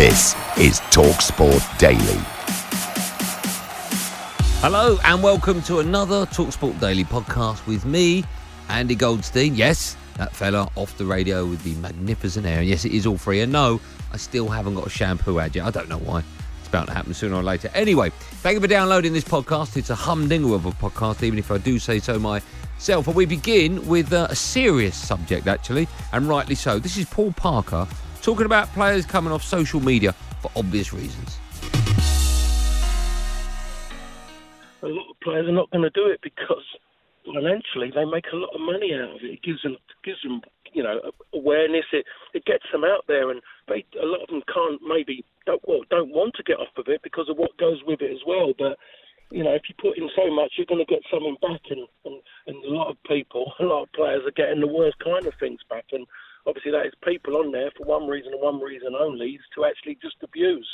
[0.00, 2.22] This is Talksport Daily.
[4.62, 8.24] Hello and welcome to another Talksport Daily podcast with me,
[8.70, 9.54] Andy Goldstein.
[9.54, 12.60] Yes, that fella off the radio with the magnificent hair.
[12.60, 13.42] And yes, it is all free.
[13.42, 13.78] And no,
[14.10, 15.66] I still haven't got a shampoo ad yet.
[15.66, 16.24] I don't know why.
[16.60, 17.70] It's about to happen sooner or later.
[17.74, 19.76] Anyway, thank you for downloading this podcast.
[19.76, 23.06] It's a humdinger of a podcast, even if I do say so myself.
[23.06, 26.78] And we begin with uh, a serious subject, actually, and rightly so.
[26.78, 27.86] This is Paul Parker
[28.20, 31.38] talking about players coming off social media for obvious reasons.
[34.82, 36.64] a lot of players are not going to do it because
[37.26, 39.38] financially they make a lot of money out of it.
[39.38, 40.40] It gives them gives them
[40.72, 41.00] you know
[41.34, 41.84] awareness.
[41.92, 45.62] It it gets them out there, and they a lot of them can't maybe don't
[45.66, 48.24] well, don't want to get off of it because of what goes with it as
[48.26, 48.52] well.
[48.58, 48.78] But
[49.30, 51.86] you know, if you put in so much, you're going to get something back, and,
[52.04, 55.26] and and a lot of people, a lot of players are getting the worst kind
[55.26, 56.06] of things back, and
[56.46, 59.64] obviously that is people on there for one reason and one reason only is to
[59.64, 60.68] actually just abuse.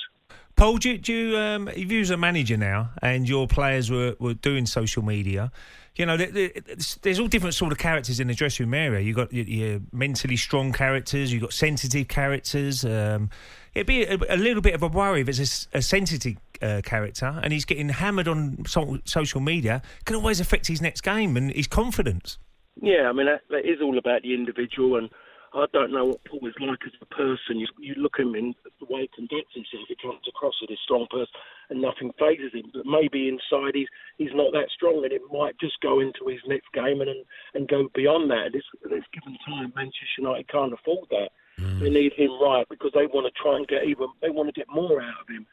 [0.57, 4.35] Paul, do, do you, um, if you a manager now and your players were, were
[4.35, 5.53] doing social media,
[5.97, 9.01] you know, there's all different sort of characters in the dressing room area.
[9.01, 12.85] You've got your, your mentally strong characters, you've got sensitive characters.
[12.85, 13.31] Um,
[13.75, 16.83] it'd be a, a, little bit of a worry if it's a, a sensitive uh,
[16.85, 21.03] character and he's getting hammered on so, social media, It can always affect his next
[21.03, 22.39] game and his confidence.
[22.83, 25.09] Yeah, I mean, that, that is all about the individual and
[25.57, 27.59] I don't know what Paul is like as a person.
[27.59, 29.89] You, you look at him in the way he conducts himself.
[29.89, 31.33] He comes across as a strong person,
[31.71, 32.71] and nothing phases him.
[32.75, 36.41] But maybe inside he's he's not that strong, and it might just go into his
[36.47, 37.25] next game and and,
[37.55, 38.53] and go beyond that.
[38.53, 41.31] This this given time, Manchester United can't afford that.
[41.59, 41.81] Mm.
[41.81, 44.09] They need him right because they want to try and get even.
[44.21, 45.47] They want to get more out of him.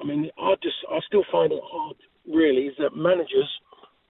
[0.00, 1.96] I mean, I just I still find it hard.
[2.24, 3.50] Really, is that managers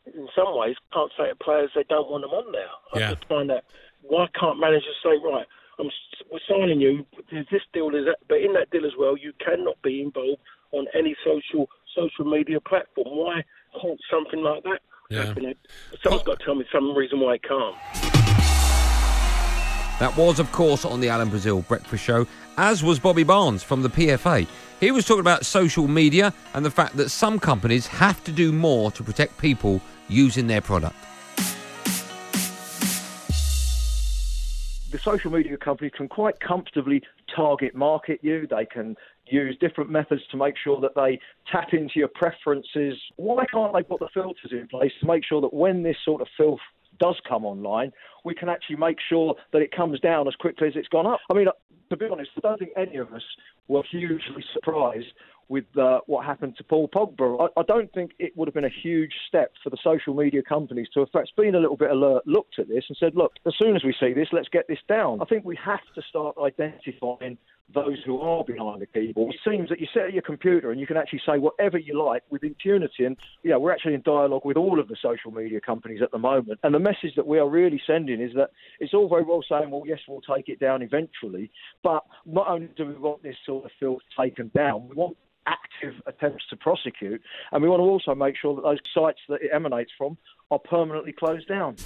[0.07, 2.69] in some ways can't say to players they don't want them on there.
[2.93, 3.65] I just find that
[4.03, 5.47] why can't managers say, right,
[5.79, 5.89] I'm,
[6.31, 9.33] we're signing you, there's this deal, there's that, but in that deal as well, you
[9.45, 10.41] cannot be involved
[10.73, 13.09] on any social social media platform.
[13.09, 13.43] Why
[13.81, 14.81] can't something like that
[15.11, 15.25] yeah.
[15.25, 15.55] happen?
[16.03, 17.77] Someone's got to tell me some reason why it can't.
[20.01, 23.83] That was, of course, on the Alan Brazil Breakfast Show, as was Bobby Barnes from
[23.83, 24.47] the PFA.
[24.81, 28.51] He was talking about social media and the fact that some companies have to do
[28.51, 30.97] more to protect people using their product.
[34.93, 37.03] The social media companies can quite comfortably
[37.35, 38.47] target market you.
[38.49, 38.97] They can
[39.27, 41.21] use different methods to make sure that they
[41.51, 42.95] tap into your preferences.
[43.17, 46.21] Why can't they put the filters in place to make sure that when this sort
[46.21, 46.61] of filth
[46.99, 47.93] does come online,
[48.25, 51.21] we can actually make sure that it comes down as quickly as it's gone up?
[51.31, 51.47] I mean,
[51.91, 53.23] to be honest, I don't think any of us
[53.69, 55.13] were hugely surprised
[55.51, 57.49] with uh, what happened to Paul Pogba.
[57.57, 60.43] I, I, don't think it would have been a huge step for the social media
[60.43, 63.33] companies to have perhaps been a little bit alert, looked at this and said, look,
[63.45, 65.21] as soon as we see this, let's get this down.
[65.21, 67.37] I think we have to start identifying
[67.75, 69.35] those who are behind the keyboard.
[69.35, 72.01] It seems that you sit at your computer and you can actually say whatever you
[72.03, 73.05] like with impunity.
[73.05, 76.11] And, you know, we're actually in dialogue with all of the social media companies at
[76.11, 76.61] the moment.
[76.63, 78.51] And the message that we are really sending is that
[78.81, 81.51] it's all very well saying, well, yes, we'll take it down eventually.
[81.85, 85.95] But not only do we want this sort of filth taken down, we want active
[86.07, 87.21] attempts to prosecute.
[87.53, 90.17] And we want to also make sure that those sites that it emanates from
[90.51, 91.77] are permanently closed down.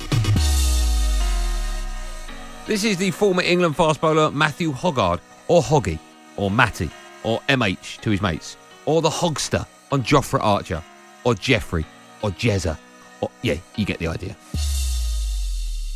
[2.66, 5.98] This is the former England fast bowler Matthew Hoggard, or Hoggy,
[6.36, 6.88] or Matty,
[7.22, 8.56] or MH to his mates,
[8.86, 10.82] or the Hogster on Jofra Archer,
[11.24, 11.84] or Jeffrey,
[12.22, 12.78] or Jezza,
[13.20, 14.34] or yeah, you get the idea.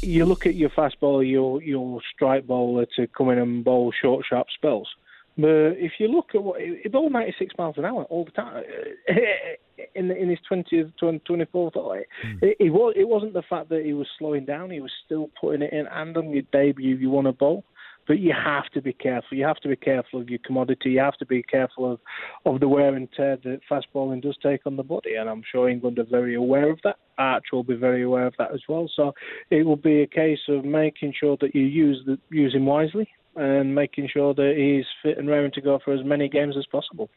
[0.03, 3.93] You look at your fast bowler, your your strike bowler to come in and bowl
[4.01, 4.89] short, sharp spells.
[5.37, 8.65] But if you look at what he bowled 96 miles an hour all the time
[9.95, 11.53] in in his 20th, 24th.
[11.55, 12.05] Mm.
[12.43, 15.31] It, it, was it wasn't the fact that he was slowing down; he was still
[15.41, 15.87] putting it in.
[15.87, 17.65] And on your debut, you want to bowl.
[18.09, 19.37] But you have to be careful.
[19.37, 20.91] You have to be careful of your commodity.
[20.91, 22.01] You have to be careful of,
[22.47, 25.15] of the wear and tear that fast bowling does take on the body.
[25.15, 26.97] And I'm sure England are very aware of that.
[27.19, 28.91] Arch will be very aware of that as well.
[28.97, 29.13] So
[29.51, 33.09] it will be a case of making sure that you use the, use him wisely
[33.37, 36.67] and making sure that he's fit and raring to go for as many games as
[36.67, 37.11] possible.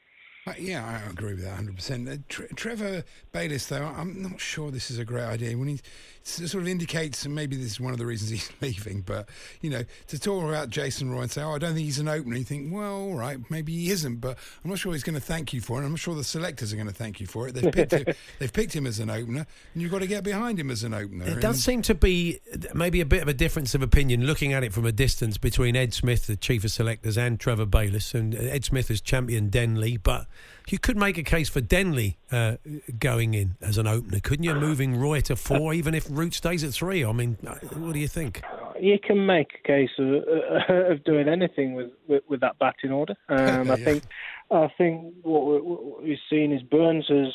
[0.47, 2.11] Uh, yeah, I agree with that 100%.
[2.11, 5.55] Uh, Tre- Trevor Bayliss, though, I'm not sure this is a great idea.
[5.55, 5.79] When he
[6.23, 9.27] sort of indicates, and maybe this is one of the reasons he's leaving, but,
[9.61, 12.07] you know, to talk about Jason Roy and say, oh, I don't think he's an
[12.07, 15.15] opener, you think, well, all right, maybe he isn't, but I'm not sure he's going
[15.15, 15.85] to thank you for it.
[15.85, 17.55] I'm not sure the selectors are going to thank you for it.
[17.55, 18.05] They've picked, him,
[18.39, 20.93] they've picked him as an opener, and you've got to get behind him as an
[20.93, 21.27] opener.
[21.27, 22.39] It does seem to be
[22.73, 25.75] maybe a bit of a difference of opinion looking at it from a distance between
[25.75, 28.13] Ed Smith, the chief of selectors, and Trevor Bayliss.
[28.13, 30.27] And Ed Smith has championed Denly, but
[30.71, 32.57] you could make a case for Denly uh,
[32.99, 34.55] going in as an opener, couldn't you?
[34.55, 37.03] Moving Roy to four, even if Root stays at three.
[37.03, 38.41] I mean, uh, what do you think?
[38.79, 42.91] You can make a case of, uh, of doing anything with, with, with that batting
[42.91, 43.15] order.
[43.29, 43.73] Um, yeah.
[43.73, 44.03] I think
[44.51, 47.33] I think what, what we've seen is Burns has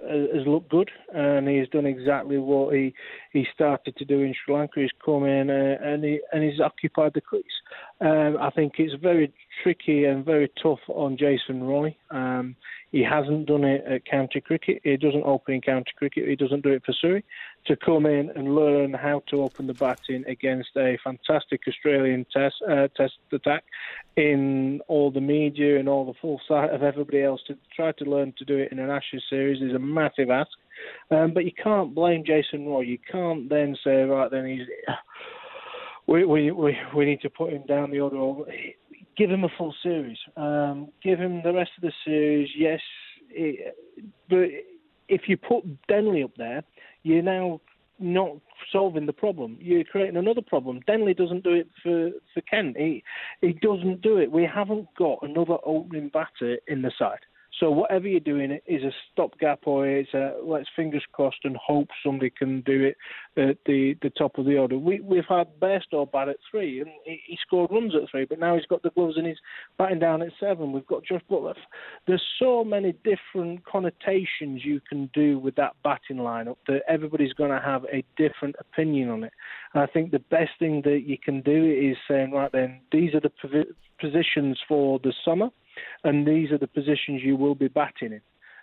[0.00, 2.94] has looked good, and he's done exactly what he
[3.32, 4.80] he started to do in Sri Lanka.
[4.80, 7.44] He's come in uh, and he and he's occupied the crease.
[8.00, 9.32] Um, I think it's very
[9.62, 11.96] tricky and very tough on Jason Roy.
[12.10, 12.56] Um,
[12.90, 14.80] he hasn't done it at county cricket.
[14.82, 16.26] He doesn't open in county cricket.
[16.26, 17.24] He doesn't do it for Surrey.
[17.66, 22.56] To come in and learn how to open the batting against a fantastic Australian test
[22.68, 23.64] uh, test attack
[24.16, 28.04] in all the media and all the full sight of everybody else to try to
[28.04, 30.50] learn to do it in an Ashes series is a massive ask.
[31.10, 32.82] Um, but you can't blame Jason Roy.
[32.82, 34.66] You can't then say right then he's
[36.06, 38.16] we we we, we need to put him down the order
[39.18, 40.16] give him a full series.
[40.36, 42.48] Um, give him the rest of the series.
[42.56, 42.80] Yes,
[43.30, 43.76] it,
[44.30, 44.48] but
[45.08, 46.62] if you put Denly up there,
[47.02, 47.60] you're now
[47.98, 48.36] not
[48.72, 49.58] solving the problem.
[49.60, 50.80] You're creating another problem.
[50.88, 52.76] Denly doesn't do it for, for Kent.
[52.76, 53.02] He
[53.40, 54.30] he doesn't do it.
[54.30, 57.18] We haven't got another opening batter in the side.
[57.60, 61.88] So whatever you're doing is a stopgap or it's a let's fingers crossed and hope
[62.04, 62.96] somebody can do it
[63.36, 64.78] at the, the top of the order.
[64.78, 68.54] We, we've had Bairstow bat at three and he, scored runs at three, but now
[68.54, 69.38] he's got the gloves and he's
[69.76, 70.72] batting down at seven.
[70.72, 71.54] We've got Josh Buttler.
[72.06, 77.50] There's so many different connotations you can do with that batting lineup that everybody's going
[77.50, 79.32] to have a different opinion on it.
[79.74, 83.14] And I think the best thing that you can do is saying, right then, these
[83.14, 83.64] are the
[84.00, 85.50] positions for the summer
[86.04, 88.20] and these are the positions you will be batting in.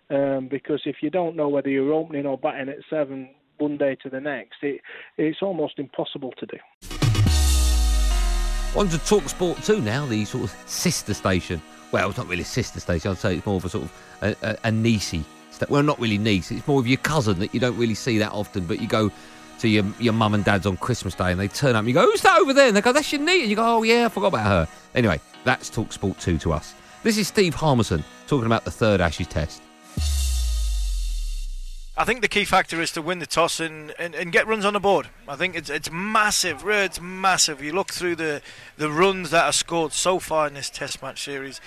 [0.08, 3.96] Um, because if you don't know whether you're opening or batting at seven one day
[4.04, 4.82] to the next, it,
[5.18, 6.58] it's almost impossible to do.
[8.78, 11.62] On to Talk Sport 2 now, the sort of sister station.
[11.92, 13.94] Well, it's not really a sister station, I'd say it's more of a sort of
[14.22, 15.24] a, a, a niecey.
[15.70, 18.34] Well, not really niece, it's more of your cousin that you don't really see that
[18.34, 19.10] often, but you go
[19.60, 21.94] to your your mum and dad's on Christmas Day and they turn up and you
[21.94, 22.68] go, Who's that over there?
[22.68, 23.44] And they go, That's your niece.
[23.44, 24.68] And you go, Oh, yeah, I forgot about her.
[24.94, 26.74] Anyway, that's Talk Sport 2 to us.
[27.06, 29.62] This is Steve Harmison talking about the third Ashes test.
[31.96, 34.66] I think the key factor is to win the toss and, and, and get runs
[34.66, 35.10] on the board.
[35.28, 37.62] I think it's it's massive, it's massive.
[37.62, 38.42] You look through the,
[38.78, 41.62] the runs that are scored so far in this Test match series,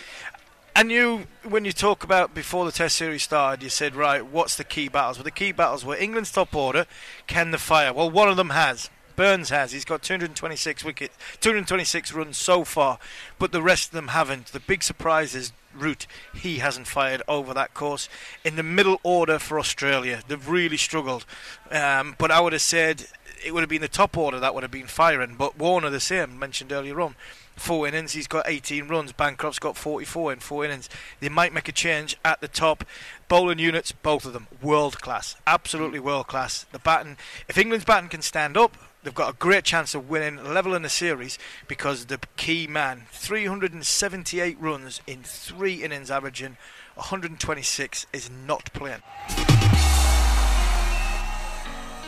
[0.74, 4.56] and you, when you talk about before the Test series started, you said, right, what's
[4.56, 5.18] the key battles?
[5.18, 6.84] Well, the key battles were England's top order,
[7.28, 7.92] can the fire?
[7.92, 8.90] Well, one of them has.
[9.18, 9.72] Burns has.
[9.72, 13.00] He's got 226 wickets, 226 runs so far,
[13.36, 14.46] but the rest of them haven't.
[14.46, 16.06] The big surprise is Root.
[16.36, 18.08] He hasn't fired over that course.
[18.44, 21.26] In the middle order for Australia, they've really struggled.
[21.72, 23.06] Um, but I would have said
[23.44, 25.34] it would have been the top order that would have been firing.
[25.36, 27.16] But Warner, the same, mentioned earlier on.
[27.56, 29.10] Four innings, he's got 18 runs.
[29.10, 30.88] Bancroft's got 44 in four innings.
[31.18, 32.84] They might make a change at the top.
[33.26, 35.34] Bowling units, both of them, world class.
[35.44, 36.66] Absolutely world class.
[36.70, 37.16] The batting,
[37.48, 40.82] if England's batting can stand up, they've got a great chance of winning level in
[40.82, 46.56] the series because the key man 378 runs in three innings averaging
[46.94, 49.02] 126 is not playing.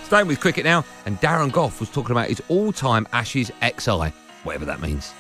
[0.05, 4.13] Staying with cricket now and Darren Gough was talking about his all-time Ashes XI
[4.45, 5.13] whatever that means.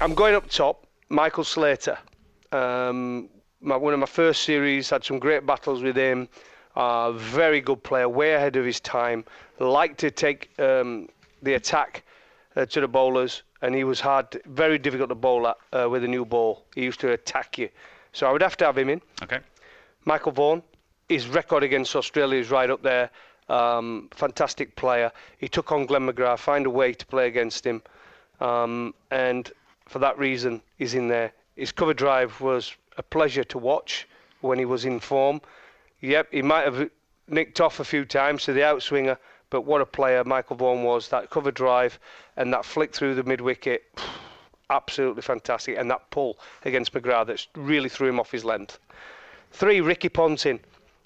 [0.00, 1.98] I'm going up top Michael Slater.
[2.52, 3.28] Um,
[3.60, 6.28] my, one of my first series had some great battles with him
[6.78, 9.24] uh, very good player, way ahead of his time.
[9.58, 11.08] Liked to take um,
[11.42, 12.04] the attack
[12.54, 16.04] uh, to the bowlers, and he was hard, very difficult to bowl at uh, with
[16.04, 16.64] a new ball.
[16.76, 17.68] He used to attack you.
[18.12, 19.02] So I would have to have him in.
[19.24, 19.40] Okay.
[20.04, 20.62] Michael Vaughan,
[21.08, 23.10] his record against Australia is right up there.
[23.48, 25.10] Um, fantastic player.
[25.38, 27.82] He took on Glenn McGrath, find a way to play against him,
[28.40, 29.50] um, and
[29.86, 31.32] for that reason, he's in there.
[31.56, 34.06] His cover drive was a pleasure to watch
[34.42, 35.40] when he was in form.
[36.00, 36.90] Yep, he might have
[37.26, 39.18] nicked off a few times to the outswinger,
[39.50, 41.08] But what a player Michael Vaughan was.
[41.08, 41.98] That cover drive
[42.36, 43.82] and that flick through the mid wicket,
[44.70, 45.76] absolutely fantastic.
[45.76, 48.78] And that pull against McGrath that really threw him off his length.
[49.52, 50.60] Three, Ricky Ponting.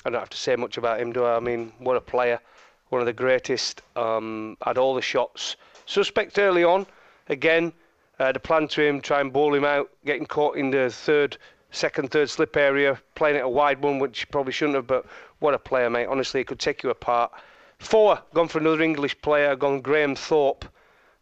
[0.05, 1.37] I don't have to say much about him, do I?
[1.37, 2.41] I mean, what a player.
[2.89, 3.83] One of the greatest.
[3.97, 5.57] Um, had all the shots.
[5.87, 6.87] Suspect early on.
[7.29, 7.73] Again,
[8.19, 11.39] uh, the plan to him, try and bowl him out, getting caught in the third,
[11.73, 15.07] second, third slip area, playing it a wide one, which probably shouldn't have, but
[15.41, 16.07] what a player, mate.
[16.07, 17.33] Honestly, he could take you apart.
[17.79, 20.64] Four, gone for another English player, gone Graham Thorpe.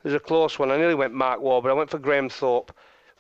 [0.02, 0.70] There's a close one.
[0.70, 2.72] I nearly went Mark Waugh, but I went for Graham Thorpe.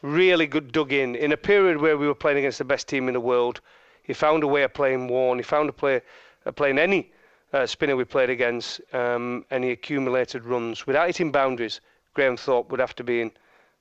[0.02, 1.14] Really good dug in.
[1.14, 3.60] In a period where we were playing against the best team in the world,
[4.02, 5.38] he found a way of playing Warne.
[5.38, 6.00] He found a play
[6.44, 7.12] of playing any
[7.52, 10.86] uh, spinner we played against, um, and he accumulated runs.
[10.86, 11.80] Without hitting boundaries,
[12.14, 13.30] Graham Thorpe would have to be in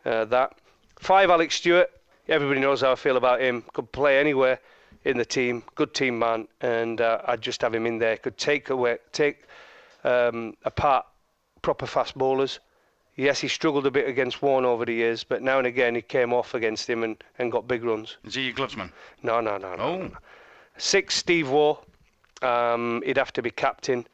[0.05, 0.57] uh, that.
[0.99, 1.89] Five, Alex Stewart.
[2.29, 3.63] Everybody knows how I feel about him.
[3.73, 4.59] Could play anywhere
[5.03, 5.63] in the team.
[5.73, 8.17] Good team man, and uh, I'd just have him in there.
[8.17, 9.45] Could take away, take
[10.03, 11.07] um, apart
[11.63, 12.59] proper fast bowlers.
[13.15, 16.03] Yes, he struggled a bit against Warne over the years, but now and again he
[16.03, 18.17] came off against him and, and got big runs.
[18.23, 18.91] Is he your glovesman?
[19.23, 19.83] No, no, no, no.
[19.83, 19.97] Oh.
[19.97, 20.17] no.
[20.77, 21.79] Six, Steve Waugh.
[22.43, 24.05] Um, he'd have to be captain.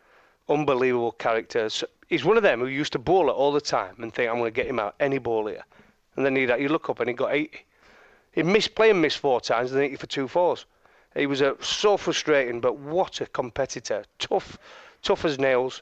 [0.48, 1.69] Unbelievable character.
[1.69, 4.29] So he's one of them who used to bowl it all the time and think,
[4.29, 5.65] I'm going to get him out any ball here.
[6.15, 7.64] And then he'd, you look up and he got 80.
[8.36, 10.65] He missed playing missed four times and 80 for two fours.
[11.15, 14.04] He was a, so frustrating, but what a competitor.
[14.20, 14.58] Tough,
[15.01, 15.82] tough as nails.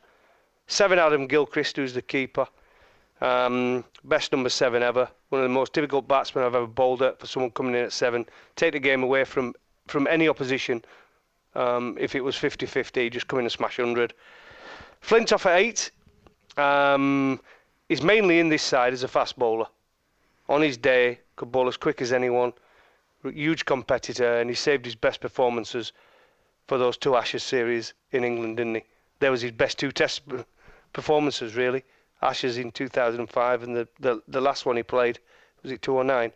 [0.67, 2.47] Seven Adam Gilchrist, who's the keeper.
[3.21, 5.09] Um, best number seven ever.
[5.29, 7.91] One of the most difficult batsmen I've ever bowled at for someone coming in at
[7.91, 8.27] seven.
[8.55, 9.55] Take the game away from,
[9.87, 10.85] from any opposition.
[11.55, 14.13] Um, if it was 50 50, just come in and smash 100.
[15.01, 15.89] Flintoff at eight.
[16.55, 17.41] Um,
[17.89, 19.65] he's mainly in this side as a fast bowler.
[20.53, 22.53] On his day, could bowl as quick as anyone.
[23.23, 25.93] Huge competitor, and he saved his best performances
[26.67, 28.83] for those two Ashes series in England, didn't he?
[29.17, 30.21] There was his best two Test
[30.93, 31.83] performances, really.
[32.21, 35.17] Ashes in 2005, and the, the, the last one he played
[35.63, 36.31] was it 209.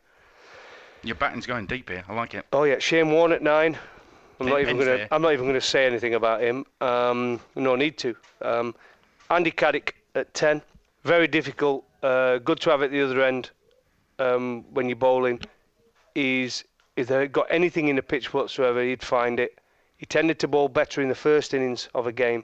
[1.03, 2.03] Your batting's going deep here.
[2.09, 2.43] I like it.
[2.51, 3.77] Oh yeah, Shane Warne at nine.
[4.39, 5.07] I'm Pin- not even pins going there.
[5.09, 5.13] to.
[5.13, 6.65] I'm not even going to say anything about him.
[6.81, 8.15] Um, no need to.
[8.41, 8.73] Um,
[9.29, 10.63] Andy Caddick at ten.
[11.03, 11.85] Very difficult.
[12.01, 13.51] Uh, good to have at the other end
[14.19, 15.41] um, when you're bowling.
[16.15, 16.63] He's
[16.95, 19.59] if they got anything in the pitch whatsoever, he'd find it.
[19.97, 22.43] He tended to bowl better in the first innings of a game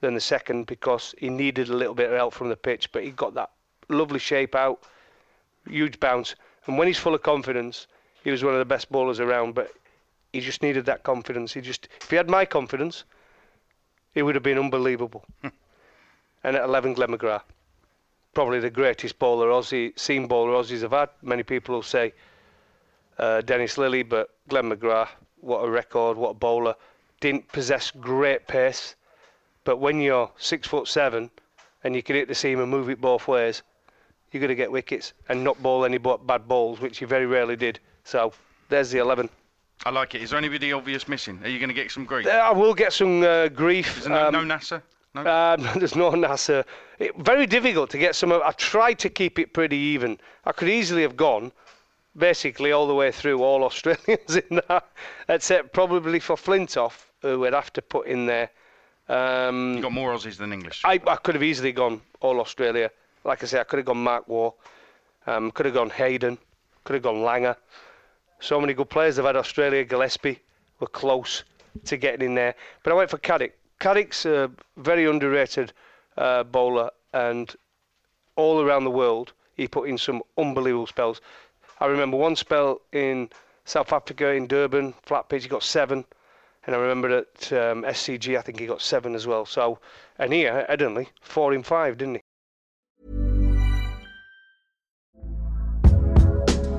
[0.00, 3.02] than the second because he needed a little bit of help from the pitch, but
[3.02, 3.50] he got that
[3.88, 4.82] lovely shape out,
[5.68, 6.36] huge bounce.
[6.66, 7.88] And when he's full of confidence,
[8.22, 9.54] he was one of the best bowlers around.
[9.54, 9.72] But
[10.32, 11.54] he just needed that confidence.
[11.54, 13.04] He just, if he had my confidence,
[14.14, 15.24] it would have been unbelievable.
[15.42, 17.42] and at 11, Glenn McGrath,
[18.34, 21.08] probably the greatest bowler Aussie, seam bowler Aussies have had.
[21.22, 22.12] Many people will say
[23.18, 25.08] uh, Dennis Lillee, but Glenn McGrath,
[25.40, 26.74] what a record, what a bowler.
[27.20, 28.94] Didn't possess great pace,
[29.64, 31.30] but when you're six foot seven
[31.84, 33.62] and you can hit the seam and move it both ways,
[34.30, 37.56] you're going to get wickets and not bowl any bad balls, which he very rarely
[37.56, 37.80] did.
[38.04, 38.32] So
[38.68, 39.28] there's the 11.
[39.84, 40.22] I like it.
[40.22, 41.40] Is there anybody obvious missing?
[41.42, 42.26] Are you going to get some grief?
[42.26, 43.98] I will get some uh, grief.
[43.98, 44.82] Is there no, um, no Nasser?
[45.24, 45.54] No.
[45.54, 46.64] Um, there's no Nasser.
[46.98, 48.32] It, very difficult to get some.
[48.32, 50.18] I tried to keep it pretty even.
[50.44, 51.52] I could easily have gone
[52.16, 54.88] basically all the way through all Australians in that,
[55.28, 58.50] except probably for Flintoff, who we'd have to put in there.
[59.08, 60.82] Um, you got more Aussies than English.
[60.84, 62.90] I, I could have easily gone all Australia.
[63.24, 64.52] Like I say, I could have gone Mark Waugh,
[65.26, 66.36] um, could have gone Hayden,
[66.84, 67.56] could have gone Langer.
[68.40, 69.16] So many good players.
[69.16, 69.84] They've had Australia.
[69.84, 70.38] Gillespie
[70.78, 71.44] were close
[71.86, 72.54] to getting in there.
[72.82, 73.52] But I went for Caddick.
[73.80, 75.72] Caddick's a very underrated
[76.16, 77.54] uh, bowler, and
[78.36, 81.20] all around the world, he put in some unbelievable spells.
[81.80, 83.30] I remember one spell in
[83.64, 86.04] South Africa in Durban, flat pitch, he got seven.
[86.66, 89.46] And I remember at um, SCG, I think he got seven as well.
[89.46, 89.78] So,
[90.18, 92.22] and here, at Headingley, four in five, didn't he?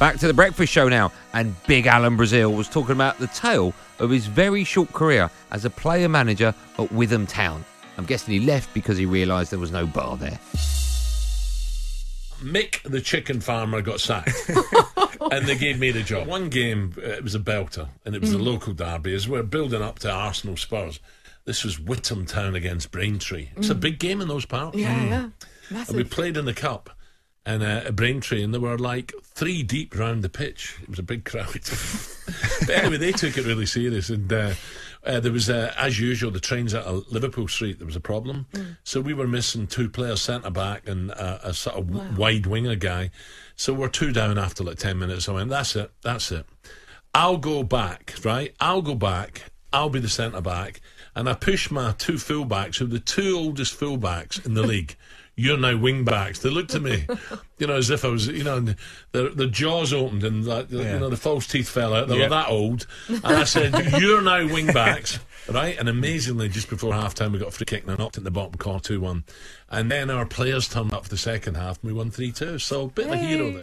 [0.00, 3.74] Back to the breakfast show now, and Big Alan Brazil was talking about the tale
[3.98, 7.62] of his very short career as a player manager at Witham Town.
[7.98, 10.38] I'm guessing he left because he realised there was no bar there.
[12.42, 14.32] Mick, the chicken farmer, got sacked,
[15.30, 16.26] and they gave me the job.
[16.26, 18.44] One game, uh, it was a belter, and it was a Mm.
[18.44, 19.14] local derby.
[19.14, 20.98] As we're building up to Arsenal Spurs,
[21.44, 23.50] this was Witham Town against Braintree.
[23.58, 23.80] It's a Mm.
[23.80, 24.78] big game in those parts.
[24.78, 25.08] Yeah, Mm.
[25.70, 25.84] yeah.
[25.88, 26.96] And we played in the cup.
[27.46, 30.76] And uh, at Braintree, and there were like three deep round the pitch.
[30.82, 31.46] It was a big crowd.
[32.60, 34.52] but anyway, they took it really serious, and uh,
[35.06, 37.78] uh, there was, uh, as usual, the trains at Liverpool Street.
[37.78, 38.76] There was a problem, Mm.
[38.84, 42.06] so we were missing two players, centre back and uh, a sort of Wow.
[42.16, 43.10] wide winger guy.
[43.56, 45.26] So we're two down after like ten minutes.
[45.28, 46.44] I went, "That's it, that's it.
[47.14, 48.54] I'll go back, right?
[48.60, 49.50] I'll go back.
[49.72, 50.82] I'll be the centre back."
[51.16, 54.94] And I pushed my two fullbacks, who are the two oldest fullbacks in the league.
[55.36, 56.40] You're now wing backs.
[56.40, 57.06] They looked at me,
[57.58, 58.76] you know, as if I was, you know, and
[59.12, 60.94] the the jaws opened and like, the- Yeah.
[60.94, 62.08] you know the false teeth fell out.
[62.08, 62.24] They Yeah.
[62.24, 66.92] were that old, and I said, "You're now wing backs." Right, and amazingly, just before
[66.92, 68.78] half time, we got a free kick and I knocked it in the bottom corner
[68.80, 69.24] 2 1.
[69.70, 72.58] And then our players turned up for the second half and we won 3 2.
[72.58, 73.62] So, a bit of a hero there.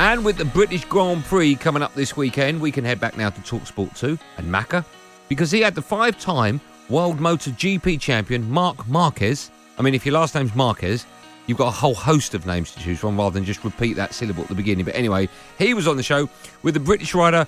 [0.00, 3.30] And with the British Grand Prix coming up this weekend, we can head back now
[3.30, 4.84] to Talksport 2 and Macca
[5.28, 9.50] because he had the five time World MotoGP champion Marc Marquez.
[9.78, 11.06] I mean, if your last name's Marquez,
[11.46, 14.12] you've got a whole host of names to choose from rather than just repeat that
[14.12, 14.84] syllable at the beginning.
[14.84, 16.28] But anyway, he was on the show
[16.62, 17.46] with the British rider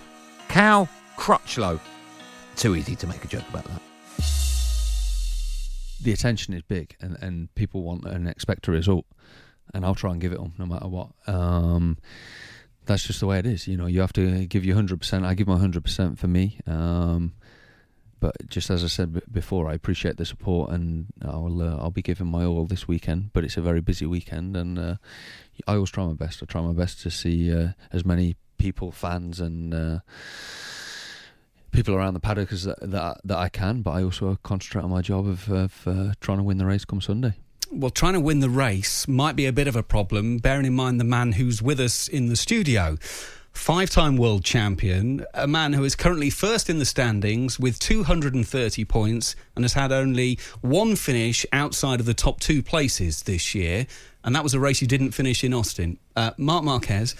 [0.49, 1.81] Cal Crutchlow.
[2.57, 3.81] Too easy to make a joke about that.
[6.03, 9.05] the attention is big and, and people want and expect a result
[9.75, 11.99] and I'll try and give it them no matter what um,
[12.87, 15.35] that's just the way it is you know you have to give your 100% I
[15.35, 17.35] give my 100% for me um,
[18.21, 22.03] but just as I said before I appreciate the support and I'll uh, I'll be
[22.03, 24.97] giving my all this weekend but it's a very busy weekend and uh,
[25.67, 28.93] I always try my best I try my best to see uh, as many people
[28.93, 29.99] fans and uh,
[31.71, 34.91] people around the paddock as that, that that I can, but I also concentrate on
[34.91, 37.35] my job of, of uh, trying to win the race come Sunday.
[37.73, 40.75] Well, trying to win the race might be a bit of a problem, bearing in
[40.75, 42.99] mind the man who's with us in the studio.
[43.53, 48.85] Five time world champion, a man who is currently first in the standings with 230
[48.85, 53.87] points and has had only one finish outside of the top two places this year.
[54.25, 55.99] And that was a race you didn't finish in Austin.
[56.17, 57.15] Uh, Marc Marquez,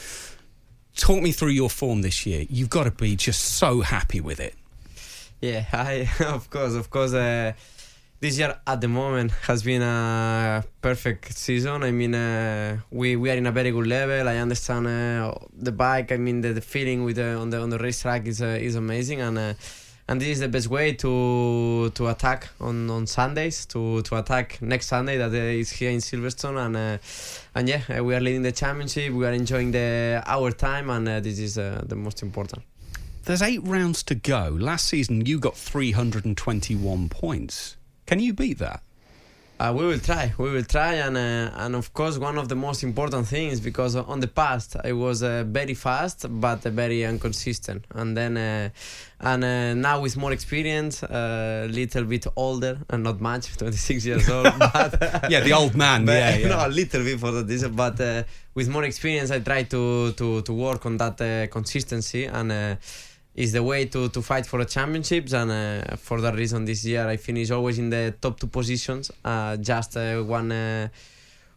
[0.97, 2.47] talk me through your form this year.
[2.49, 4.55] You've got to be just so happy with it.
[5.41, 7.13] Yeah, I of course, of course.
[7.13, 7.53] Uh,
[8.21, 11.83] this year at the moment has been a perfect season.
[11.83, 14.29] I mean, uh, we we are in a very good level.
[14.29, 16.13] I understand uh, the bike.
[16.13, 18.75] I mean, the, the feeling with the, on the on the racetrack is uh, is
[18.75, 19.55] amazing, and uh,
[20.07, 23.65] and this is the best way to to attack on, on Sundays.
[23.67, 26.99] To to attack next Sunday that is here in Silverstone, and uh,
[27.55, 29.15] and yeah, uh, we are leading the championship.
[29.15, 32.65] We are enjoying the our time, and this is the most important.
[33.25, 34.57] There's eight rounds to go.
[34.59, 37.77] Last season, you got 321 points.
[38.11, 38.83] Can you beat that?
[39.61, 40.33] Uh, we will try.
[40.37, 43.95] We will try, and uh, and of course, one of the most important things because
[43.95, 48.71] on the past I was uh, very fast but uh, very inconsistent, and then uh,
[49.21, 54.29] and uh, now with more experience, a little bit older and not much, 26 years
[54.29, 54.53] old.
[54.59, 56.49] But Yeah, the old man, but, yeah, yeah.
[56.49, 58.25] no, a little bit for the this, but uh,
[58.57, 62.79] with more experience, I try to to to work on that uh, consistency and.
[63.35, 66.85] Is the way to, to fight for the championships and uh, for that reason this
[66.85, 70.89] year I finished always in the top two positions uh, just uh, one uh,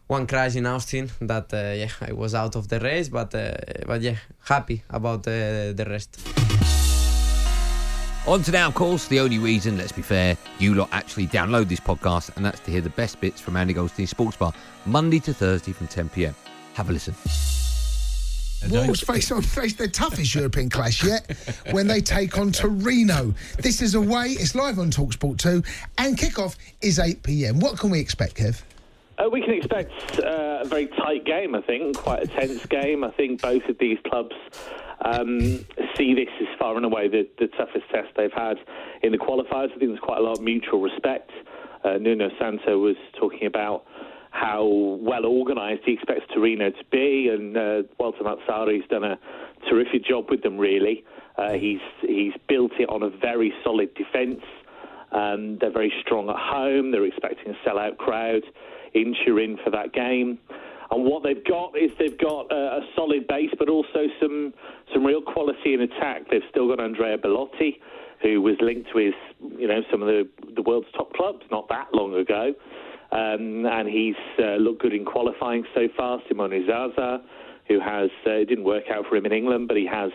[0.06, 3.54] one crash in Austin that uh, yeah I was out of the race but uh,
[3.86, 6.20] but yeah happy about the rest
[8.26, 11.68] On to now, of course, the only reason, let's be fair, you lot actually download
[11.68, 14.54] this podcast, and that's to hear the best bits from Andy Goldstein Sports Bar,
[14.86, 16.34] Monday to Thursday from 10 pm.
[16.72, 17.14] Have a listen.
[18.70, 21.36] Wolves face on face their toughest European clash yet
[21.70, 23.34] when they take on Torino.
[23.58, 25.62] This is away, it's live on Talksport 2,
[25.98, 27.60] and kickoff is 8 pm.
[27.60, 28.62] What can we expect, Kev?
[29.16, 33.04] Uh, we can expect uh, a very tight game, I think, quite a tense game.
[33.04, 34.34] I think both of these clubs
[35.04, 35.38] um,
[35.96, 38.56] see this as far and away the, the toughest test they've had
[39.02, 39.70] in the qualifiers.
[39.70, 41.30] I think there's quite a lot of mutual respect.
[41.84, 43.84] Uh, Nuno Santo was talking about
[44.34, 44.64] how
[45.00, 49.16] well organised he expects Torino to be, and uh, Walter Mazzarri's done a
[49.70, 50.58] terrific job with them.
[50.58, 51.04] Really,
[51.38, 54.42] uh, he's he's built it on a very solid defence.
[55.12, 56.90] Um, they're very strong at home.
[56.90, 58.42] They're expecting a sellout crowd
[58.92, 60.40] in Turin for that game.
[60.90, 64.52] And what they've got is they've got a, a solid base, but also some
[64.92, 66.28] some real quality in attack.
[66.28, 67.80] They've still got Andrea Belotti,
[68.20, 69.14] who was linked with
[69.56, 72.52] you know some of the the world's top clubs not that long ago,
[73.14, 76.20] um, and he's uh, looked good in qualifying so far.
[76.28, 77.22] Simone Zaza,
[77.68, 80.10] who has uh, it didn't work out for him in England, but he has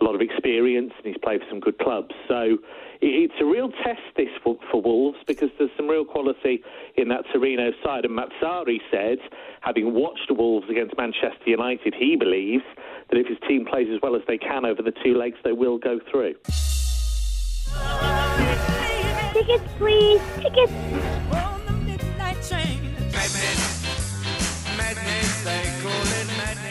[0.00, 2.14] a lot of experience and he's played for some good clubs.
[2.28, 2.58] So
[3.00, 6.62] it's a real test this for, for Wolves because there's some real quality
[6.96, 8.04] in that Torino side.
[8.04, 9.18] And Mazzarri said,
[9.60, 12.64] having watched Wolves against Manchester United, he believes
[13.10, 15.52] that if his team plays as well as they can over the two legs, they
[15.52, 16.34] will go through.
[19.32, 20.20] Tickets, please.
[20.40, 21.45] Tickets.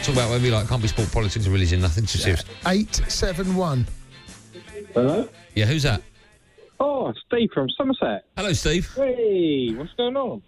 [0.04, 2.44] Talk about whether you like can't be sport, politics, or religion, nothing too serious.
[2.66, 3.86] 871.
[4.94, 5.28] Hello?
[5.56, 6.02] Yeah, who's that?
[6.80, 8.24] Oh, Steve from Somerset.
[8.38, 8.90] Hello, Steve.
[8.96, 10.42] Hey, what's going on?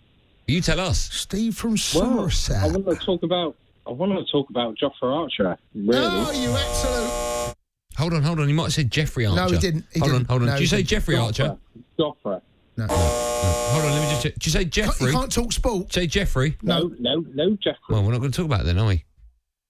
[0.48, 0.98] You tell us.
[1.12, 2.64] Steve from Well, Somerset.
[2.64, 3.56] I want to talk about.
[3.86, 5.58] I want to talk about Jofra Archer.
[5.74, 5.96] Really?
[5.96, 7.56] Oh, you absolute.
[7.98, 8.48] Hold on, hold on.
[8.50, 9.42] You might have said Jeffrey Archer.
[9.42, 9.86] No, he didn't.
[9.92, 10.24] He hold didn't.
[10.24, 10.48] on, hold on.
[10.50, 10.90] No, Did you say didn't.
[10.90, 11.58] Jeffrey Archer?
[11.98, 12.42] Jofra.
[12.78, 12.86] No.
[12.90, 14.34] Hold on, let me just check.
[14.36, 15.08] Did you say Jeffrey?
[15.12, 15.92] You can't talk sport.
[15.92, 16.58] Say Jeffrey.
[16.62, 17.80] No, no, no, Jeffrey.
[17.90, 19.04] Well, we're not going to talk about it then, are we?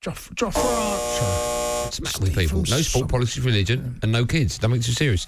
[0.03, 1.83] Joff- Jofra Archer.
[1.85, 2.63] What's the matter with people?
[2.69, 4.57] No sport, politics, religion, and no kids.
[4.59, 5.25] That makes you serious.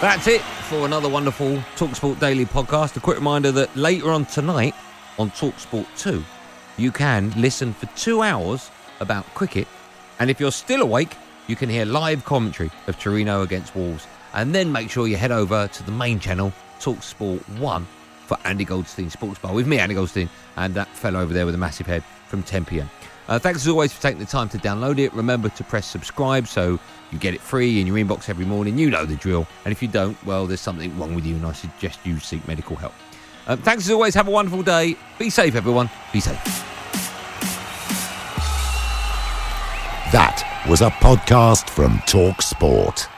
[0.00, 2.96] That's it for another wonderful Talksport Daily podcast.
[2.96, 4.74] A quick reminder that later on tonight
[5.18, 6.24] on Talksport 2,
[6.78, 8.70] you can listen for two hours
[9.00, 9.68] about cricket.
[10.18, 14.06] And if you're still awake, you can hear live commentary of Torino against Wolves.
[14.34, 17.86] And then make sure you head over to the main channel, Talksport 1,
[18.26, 21.54] for Andy Goldstein Sports Bar with me, Andy Goldstein, and that fellow over there with
[21.54, 22.88] a massive head from 10 pm.
[23.28, 25.12] Uh, thanks as always for taking the time to download it.
[25.14, 26.78] Remember to press subscribe so
[27.10, 28.78] you get it free in your inbox every morning.
[28.78, 29.46] You know the drill.
[29.64, 32.46] And if you don't, well, there's something wrong with you, and I suggest you seek
[32.48, 32.94] medical help.
[33.46, 34.14] Um, thanks as always.
[34.14, 34.96] Have a wonderful day.
[35.18, 35.90] Be safe, everyone.
[36.12, 36.38] Be safe.
[40.12, 43.08] That was a podcast from Talk Sport.